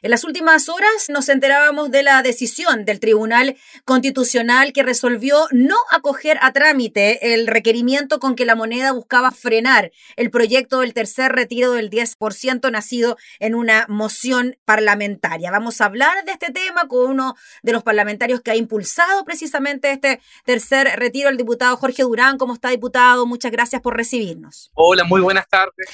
[0.00, 5.74] En las últimas horas nos enterábamos de la decisión del Tribunal Constitucional que resolvió no
[5.90, 11.32] acoger a trámite el requerimiento con que la moneda buscaba frenar el proyecto del tercer
[11.32, 15.50] retiro del 10% nacido en una moción parlamentaria.
[15.50, 19.90] Vamos a hablar de este tema con uno de los parlamentarios que ha impulsado precisamente
[19.90, 22.38] este tercer retiro, el diputado Jorge Durán.
[22.38, 23.26] ¿Cómo está, diputado?
[23.26, 24.70] Muchas gracias por recibirnos.
[24.74, 25.88] Hola, muy buenas tardes.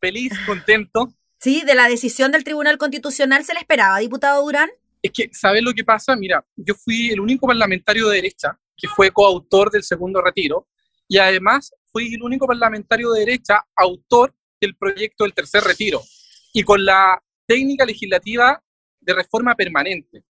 [0.00, 1.12] Feliz, contento
[1.42, 4.70] Sí, de la decisión del Tribunal Constitucional se le esperaba, diputado Durán.
[5.02, 6.14] Es que, ¿sabes lo que pasa?
[6.14, 10.68] Mira, yo fui el único parlamentario de derecha que fue coautor del segundo retiro
[11.08, 16.00] y además fui el único parlamentario de derecha autor del proyecto del tercer retiro
[16.52, 18.62] y con la técnica legislativa
[19.00, 20.22] de reforma permanente.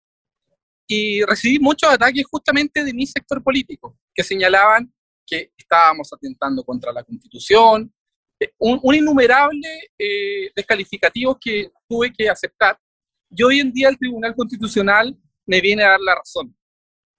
[0.87, 4.91] Y recibí muchos ataques justamente de mi sector político, que señalaban
[5.27, 7.93] que estábamos atentando contra la Constitución,
[8.57, 12.77] un, innumerable eh, descalificativos que tuve que aceptar.
[13.29, 15.15] Y hoy en día el Tribunal Constitucional
[15.45, 16.55] me viene a dar la razón.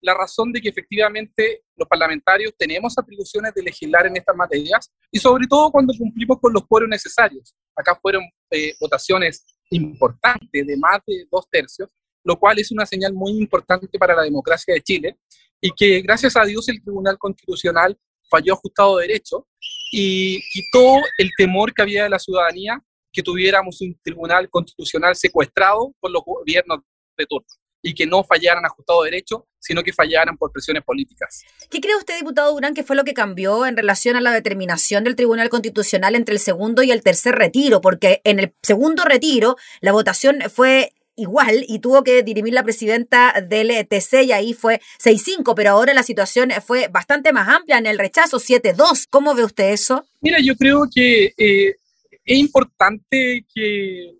[0.00, 5.18] La razón de que efectivamente los parlamentarios tenemos atribuciones de legislar en estas materias y
[5.18, 7.54] sobre todo cuando cumplimos con los foros necesarios.
[7.74, 11.88] Acá fueron eh, votaciones importantes de más de dos tercios,
[12.22, 15.18] lo cual es una señal muy importante para la democracia de Chile
[15.60, 17.98] y que gracias a Dios el Tribunal Constitucional
[18.34, 19.46] falló ajustado derecho
[19.92, 22.82] y quitó el temor que había de la ciudadanía
[23.12, 26.80] que tuviéramos un tribunal constitucional secuestrado por los gobiernos
[27.16, 27.46] de turno
[27.80, 31.44] y que no fallaran ajustado derecho, sino que fallaran por presiones políticas.
[31.70, 35.04] ¿Qué cree usted, diputado Durán, que fue lo que cambió en relación a la determinación
[35.04, 37.82] del Tribunal Constitucional entre el segundo y el tercer retiro?
[37.82, 43.40] Porque en el segundo retiro la votación fue igual y tuvo que dirimir la presidenta
[43.40, 47.86] del ETC y ahí fue 6-5, pero ahora la situación fue bastante más amplia en
[47.86, 49.06] el rechazo 7-2.
[49.10, 50.04] ¿Cómo ve usted eso?
[50.20, 51.76] Mira, yo creo que eh,
[52.24, 54.14] es importante que,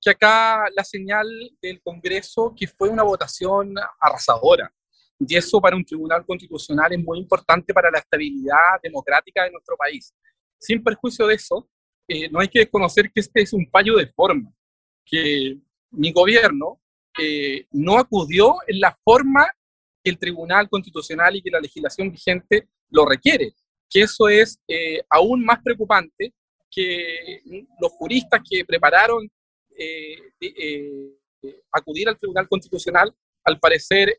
[0.00, 1.26] que acá la señal
[1.60, 4.72] del Congreso que fue una votación arrasadora.
[5.18, 9.76] Y eso para un tribunal constitucional es muy importante para la estabilidad democrática de nuestro
[9.76, 10.14] país.
[10.58, 11.68] Sin perjuicio de eso,
[12.08, 14.52] eh, no hay que desconocer que este es un fallo de forma,
[15.04, 15.58] que
[15.90, 16.80] mi gobierno
[17.18, 19.46] eh, no acudió en la forma
[20.02, 23.54] que el Tribunal Constitucional y que la legislación vigente lo requiere,
[23.88, 26.34] que eso es eh, aún más preocupante
[26.70, 27.42] que
[27.80, 29.30] los juristas que prepararon
[29.78, 30.16] eh,
[31.72, 33.14] acudir al Tribunal Constitucional,
[33.44, 34.16] al parecer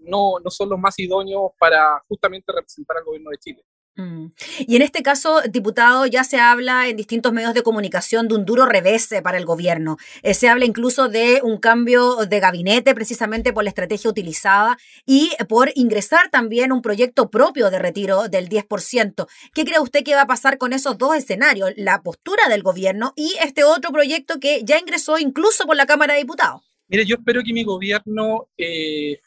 [0.00, 3.64] no, no son los más idóneos para justamente representar al gobierno de Chile.
[3.96, 4.26] Mm.
[4.66, 8.44] Y en este caso, diputado, ya se habla en distintos medios de comunicación de un
[8.44, 9.96] duro revés para el gobierno.
[10.22, 15.30] Eh, se habla incluso de un cambio de gabinete precisamente por la estrategia utilizada y
[15.48, 19.26] por ingresar también un proyecto propio de retiro del 10%.
[19.52, 21.72] ¿Qué cree usted que va a pasar con esos dos escenarios?
[21.76, 26.14] La postura del gobierno y este otro proyecto que ya ingresó incluso por la Cámara
[26.14, 26.62] de Diputados.
[26.88, 29.18] Mire, yo espero que mi gobierno eh,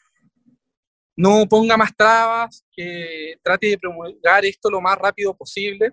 [1.18, 5.92] no ponga más trabas, que trate de promulgar esto lo más rápido posible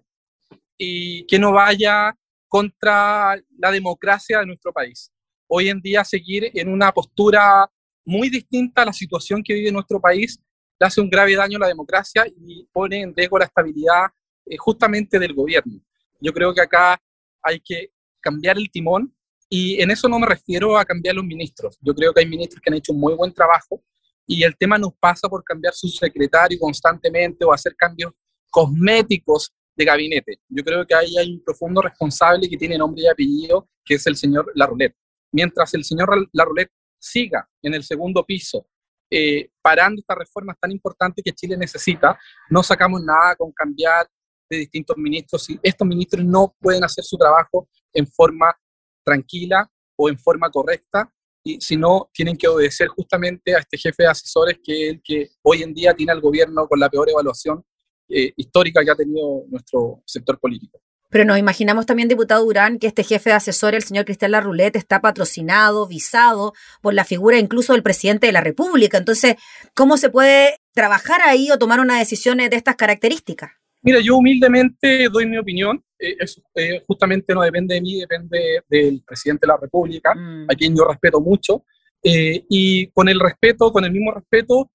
[0.77, 2.15] y que no vaya
[2.47, 5.11] contra la democracia de nuestro país.
[5.47, 7.67] Hoy en día seguir en una postura
[8.05, 10.39] muy distinta a la situación que vive nuestro país
[10.79, 14.05] le hace un grave daño a la democracia y pone en riesgo la estabilidad
[14.45, 15.81] eh, justamente del gobierno.
[16.19, 17.01] Yo creo que acá
[17.41, 17.89] hay que
[18.21, 19.11] cambiar el timón
[19.49, 21.79] y en eso no me refiero a cambiar los ministros.
[21.81, 23.81] Yo creo que hay ministros que han hecho un muy buen trabajo,
[24.27, 28.13] y el tema nos pasa por cambiar su secretario constantemente o hacer cambios
[28.49, 30.39] cosméticos de gabinete.
[30.49, 34.07] Yo creo que ahí hay un profundo responsable que tiene nombre y apellido, que es
[34.07, 34.95] el señor Larroulet.
[35.31, 38.67] Mientras el señor Larroulet siga en el segundo piso,
[39.11, 42.17] eh, parando estas reformas tan importantes que Chile necesita,
[42.49, 44.07] no sacamos nada con cambiar
[44.49, 45.49] de distintos ministros.
[45.49, 48.55] Y estos ministros no pueden hacer su trabajo en forma
[49.03, 51.11] tranquila o en forma correcta,
[51.47, 55.01] y si no, tienen que obedecer justamente a este jefe de asesores que es el
[55.03, 57.63] que hoy en día tiene al gobierno con la peor evaluación
[58.09, 60.81] eh, histórica que ha tenido nuestro sector político.
[61.11, 64.75] Pero nos imaginamos también, diputado Durán, que este jefe de asesores, el señor Cristian Larroulet,
[64.75, 68.97] está patrocinado, visado por la figura incluso del presidente de la República.
[68.97, 69.35] Entonces,
[69.75, 73.51] ¿cómo se puede trabajar ahí o tomar una decisión de estas características?
[73.85, 75.79] Mira, yo humildemente doy mi opinión.
[75.99, 80.47] Eh, eso eh, justamente no depende de mí, depende del presidente de la República, mm.
[80.49, 81.63] a quien yo respeto mucho.
[82.03, 84.71] Eh, y con el respeto, con el mismo respeto,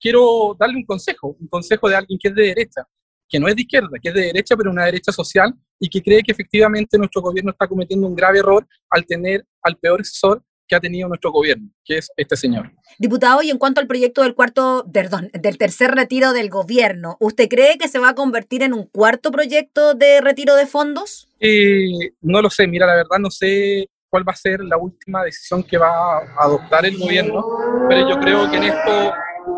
[0.00, 2.86] quiero darle un consejo, un consejo de alguien que es de derecha,
[3.28, 6.00] que no es de izquierda, que es de derecha, pero una derecha social y que
[6.00, 10.42] cree que efectivamente nuestro gobierno está cometiendo un grave error al tener al peor asesor
[10.70, 12.70] que ha tenido nuestro gobierno, que es este señor.
[12.96, 17.48] Diputado, y en cuanto al proyecto del cuarto, perdón, del tercer retiro del gobierno, ¿usted
[17.48, 21.28] cree que se va a convertir en un cuarto proyecto de retiro de fondos?
[21.40, 25.24] Eh, no lo sé, mira, la verdad no sé cuál va a ser la última
[25.24, 27.44] decisión que va a adoptar el gobierno,
[27.88, 29.12] pero yo creo que en esto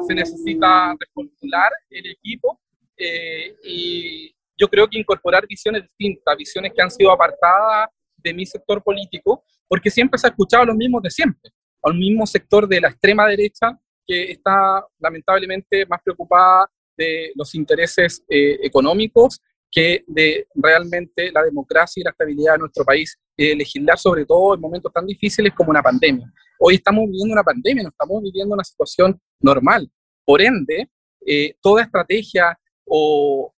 [0.07, 2.59] se necesita reformular el equipo
[2.97, 7.91] eh, y yo creo que incorporar visiones distintas, visiones que han sido apartadas
[8.23, 11.51] de mi sector político, porque siempre se ha escuchado a los mismos de siempre,
[11.83, 18.23] al mismo sector de la extrema derecha que está lamentablemente más preocupada de los intereses
[18.29, 19.41] eh, económicos
[19.71, 24.55] que de realmente la democracia y la estabilidad de nuestro país, eh, legislar sobre todo
[24.55, 26.31] en momentos tan difíciles como una pandemia.
[26.59, 29.91] Hoy estamos viviendo una pandemia, no estamos viviendo una situación normal.
[30.25, 30.91] Por ende,
[31.27, 33.53] eh, toda estrategia o,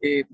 [0.00, 0.24] eh,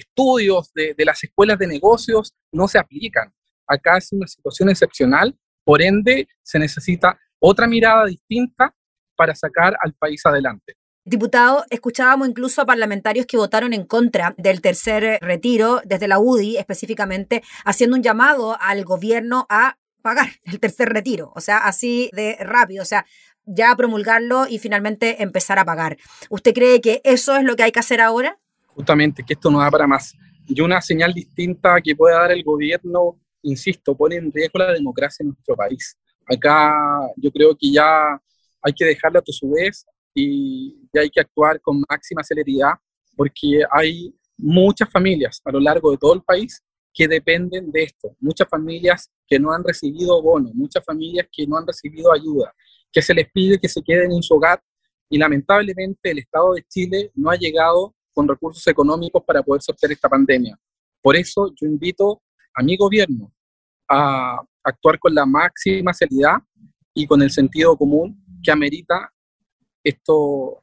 [0.00, 3.32] estudios de, las escuelas de negocios no se aplican.
[3.66, 8.74] Acá es una situación excepcional, por ende se necesita otra mirada distinta
[9.16, 10.74] para sacar al país adelante.
[11.04, 16.58] Diputado, escuchábamos incluso a parlamentarios que votaron en contra del tercer retiro, desde la UDI
[16.58, 22.36] específicamente, haciendo un llamado al gobierno a pagar el tercer retiro, o sea, así de
[22.40, 23.06] rápido, o sea,
[23.44, 25.96] ya promulgarlo y finalmente empezar a pagar.
[26.28, 28.38] ¿Usted cree que eso es lo que hay que hacer ahora?
[28.80, 30.14] Justamente, que esto no da para más.
[30.46, 35.22] Y una señal distinta que pueda dar el gobierno, insisto, pone en riesgo la democracia
[35.22, 35.98] en nuestro país.
[36.24, 36.72] Acá
[37.18, 38.18] yo creo que ya
[38.62, 39.84] hay que dejarle a su vez
[40.14, 42.72] y, hay que actuar con máxima celeridad
[43.16, 46.62] porque hay muchas familias a lo largo de todo el país
[46.94, 51.58] que dependen de esto, muchas familias que no han recibido bono, muchas familias que no
[51.58, 52.52] han recibido ayuda,
[52.90, 54.62] que se les pide que se queden en su hogar
[55.10, 59.92] y lamentablemente el Estado de Chile no ha llegado con recursos económicos para poder sortear
[59.92, 60.58] esta pandemia.
[61.02, 62.22] Por eso yo invito
[62.54, 63.32] a mi gobierno
[63.88, 66.36] a actuar con la máxima seriedad
[66.94, 69.12] y con el sentido común que amerita
[69.82, 70.62] esto,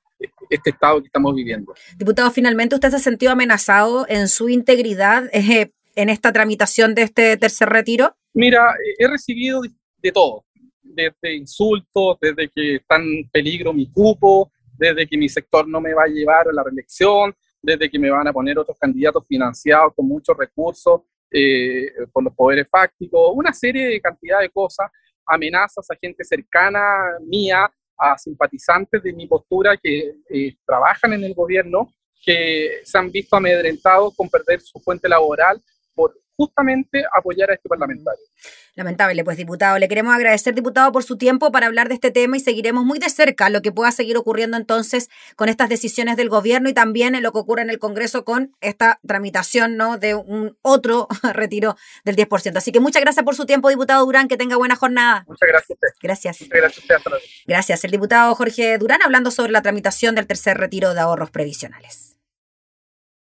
[0.50, 1.74] este estado que estamos viviendo.
[1.98, 7.04] Diputado, finalmente usted se ha sentido amenazado en su integridad eh, en esta tramitación de
[7.04, 8.16] este tercer retiro.
[8.34, 9.62] Mira, he recibido
[9.98, 10.46] de todo,
[10.84, 15.94] desde insultos, desde que está en peligro mi cupo, desde que mi sector no me
[15.94, 19.94] va a llevar a la reelección, desde que me van a poner otros candidatos financiados
[19.96, 21.02] con muchos recursos
[21.32, 24.90] eh, por los poderes fácticos, una serie de cantidad de cosas,
[25.26, 31.34] amenazas a gente cercana mía, a simpatizantes de mi postura que eh, trabajan en el
[31.34, 31.94] gobierno,
[32.24, 35.62] que se han visto amedrentados con perder su fuente laboral
[35.94, 38.24] por justamente apoyar a este parlamentario.
[38.76, 39.80] Lamentable, pues diputado.
[39.80, 43.00] Le queremos agradecer, diputado, por su tiempo para hablar de este tema y seguiremos muy
[43.00, 47.16] de cerca lo que pueda seguir ocurriendo entonces con estas decisiones del gobierno y también
[47.16, 49.98] en lo que ocurre en el Congreso con esta tramitación ¿no?
[49.98, 51.76] de un otro retiro
[52.06, 52.56] del 10%.
[52.56, 54.28] Así que muchas gracias por su tiempo, diputado Durán.
[54.28, 55.24] Que tenga buena jornada.
[55.28, 55.70] Muchas gracias.
[55.72, 55.88] Usted.
[56.02, 56.42] Gracias.
[56.42, 57.24] Muchas gracias.
[57.48, 57.84] Gracias.
[57.84, 62.07] El diputado Jorge Durán hablando sobre la tramitación del tercer retiro de ahorros previsionales.